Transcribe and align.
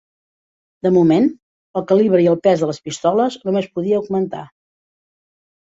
De 0.85 0.91
moment, 0.95 1.27
el 1.81 1.85
calibre 1.91 2.23
i 2.25 2.29
el 2.31 2.39
pes 2.47 2.63
de 2.65 2.71
les 2.71 2.81
pistoles 2.87 3.39
només 3.51 3.71
podia 3.77 4.03
augmentar. 4.03 4.43